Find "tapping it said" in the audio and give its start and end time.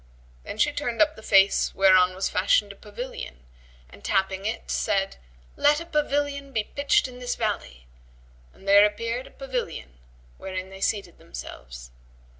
4.03-5.17